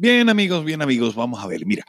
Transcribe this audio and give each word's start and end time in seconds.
Bien, 0.00 0.28
amigos, 0.28 0.64
bien, 0.64 0.80
amigos, 0.80 1.16
vamos 1.16 1.42
a 1.42 1.48
ver. 1.48 1.66
Mira, 1.66 1.84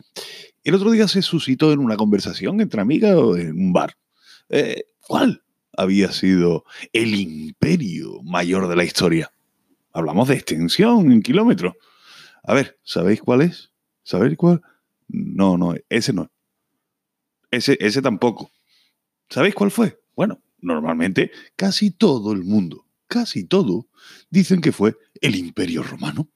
el 0.63 0.73
otro 0.73 0.89
día 0.89 1.07
se 1.07 1.21
suscitó 1.21 1.71
en 1.71 1.77
una 1.77 1.95
conversación 1.95 2.59
entre 2.59 2.81
amigas 2.81 3.11
en 3.38 3.51
un 3.51 3.71
bar. 3.71 3.97
Eh, 4.49 4.85
¿Cuál 4.99 5.43
había 5.77 6.11
sido 6.11 6.66
el 6.91 7.13
imperio 7.13 8.23
mayor 8.23 8.67
de 8.67 8.75
la 8.75 8.84
historia? 8.84 9.31
Hablamos 9.93 10.27
de 10.27 10.34
extensión 10.34 11.11
en 11.11 11.21
kilómetros. 11.21 11.75
A 12.43 12.55
ver, 12.55 12.80
¿sabéis 12.81 13.21
cuál 13.21 13.43
es? 13.43 13.71
¿Sabéis 14.02 14.38
cuál? 14.38 14.59
No, 15.07 15.59
no, 15.59 15.76
ese 15.88 16.12
no. 16.12 16.31
Ese, 17.52 17.77
ese 17.80 18.02
tampoco. 18.02 18.49
¿Sabéis 19.30 19.53
cuál 19.53 19.70
fue? 19.70 19.99
Bueno, 20.16 20.41
normalmente 20.62 21.30
casi 21.55 21.91
todo 21.91 22.31
el 22.31 22.44
mundo, 22.44 22.88
casi 23.05 23.44
todo, 23.44 23.85
dicen 24.31 24.62
que 24.62 24.71
fue 24.71 24.98
el 25.21 25.35
imperio 25.35 25.84
romano. 25.84 26.27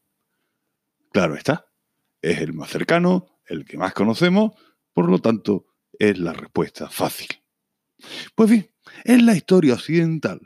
Claro 1.13 1.35
está, 1.35 1.67
es 2.23 2.39
el 2.39 2.53
más 2.53 2.71
cercano, 2.71 3.27
el 3.45 3.65
que 3.65 3.77
más 3.77 3.93
conocemos, 3.93 4.53
por 4.93 5.07
lo 5.07 5.19
tanto 5.19 5.67
es 5.99 6.17
la 6.17 6.33
respuesta 6.33 6.89
fácil. 6.89 7.27
Pues 8.33 8.49
bien, 8.49 8.71
en 9.03 9.27
la 9.27 9.35
historia 9.35 9.75
occidental, 9.75 10.41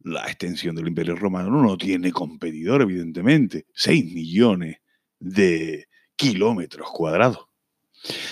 la 0.00 0.24
extensión 0.26 0.74
del 0.74 0.88
imperio 0.88 1.14
romano 1.14 1.62
no 1.62 1.78
tiene 1.78 2.10
competidor, 2.10 2.82
evidentemente, 2.82 3.66
6 3.74 4.12
millones 4.12 4.78
de 5.20 5.88
kilómetros 6.16 6.90
cuadrados. 6.90 7.46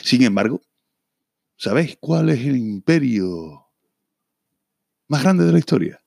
Sin 0.02 0.24
embargo, 0.24 0.60
¿sabéis 1.56 1.96
cuál 2.00 2.30
es 2.30 2.40
el 2.40 2.56
imperio 2.56 3.68
más 5.06 5.22
grande 5.22 5.44
de 5.44 5.52
la 5.52 5.60
historia? 5.60 6.04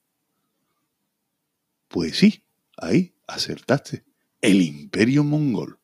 Pues 1.87 2.17
sí, 2.17 2.43
ahí 2.75 3.15
acertaste 3.27 4.06
el 4.41 4.61
imperio 4.61 5.23
mongol. 5.23 5.79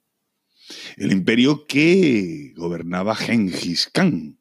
El 0.98 1.12
imperio 1.12 1.66
que 1.68 2.54
gobernaba 2.56 3.16
Genghis 3.16 3.90
Khan 3.92 4.38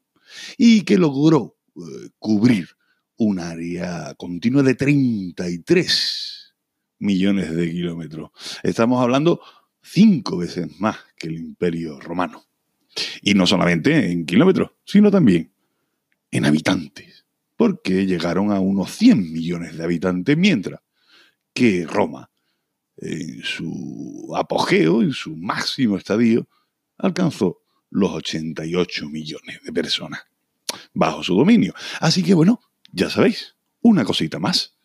y 0.57 0.81
que 0.81 0.97
logró 0.97 1.57
eh, 1.75 2.09
cubrir 2.19 2.69
un 3.17 3.39
área 3.39 4.13
continua 4.15 4.63
de 4.63 4.75
33 4.75 6.55
millones 6.99 7.55
de 7.55 7.71
kilómetros. 7.71 8.31
Estamos 8.63 9.01
hablando 9.01 9.41
cinco 9.81 10.37
veces 10.37 10.67
más 10.79 10.97
que 11.17 11.27
el 11.27 11.37
imperio 11.37 11.99
romano. 11.99 12.45
Y 13.21 13.33
no 13.33 13.47
solamente 13.47 14.11
en 14.11 14.25
kilómetros, 14.25 14.71
sino 14.85 15.11
también 15.11 15.51
en 16.31 16.45
habitantes, 16.45 17.25
porque 17.57 18.05
llegaron 18.05 18.51
a 18.51 18.59
unos 18.59 18.91
100 18.91 19.31
millones 19.31 19.77
de 19.77 19.83
habitantes, 19.83 20.37
mientras 20.37 20.79
que 21.53 21.85
Roma 21.85 22.31
en 23.03 23.43
su 23.43 24.33
apogeo, 24.35 25.01
en 25.01 25.11
su 25.11 25.35
máximo 25.35 25.97
estadio, 25.97 26.47
alcanzó 26.97 27.61
los 27.89 28.11
88 28.11 29.09
millones 29.09 29.59
de 29.63 29.73
personas 29.73 30.21
bajo 30.93 31.23
su 31.23 31.35
dominio. 31.35 31.73
Así 31.99 32.23
que 32.23 32.33
bueno, 32.33 32.61
ya 32.91 33.09
sabéis, 33.09 33.55
una 33.81 34.05
cosita 34.05 34.39
más. 34.39 34.77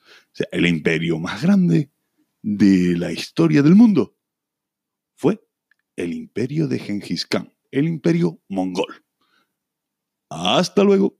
el 0.53 0.67
imperio 0.67 1.19
más 1.19 1.43
grande 1.43 1.91
de 2.43 2.97
la 2.97 3.13
historia 3.13 3.63
del 3.63 3.75
mundo 3.75 4.17
fue 5.15 5.43
el 5.97 6.13
imperio 6.13 6.69
de 6.69 6.79
Genghis 6.79 7.27
Khan, 7.27 7.53
el 7.71 7.89
imperio 7.89 8.41
mongol. 8.49 9.05
Hasta 10.29 10.85
luego. 10.85 11.18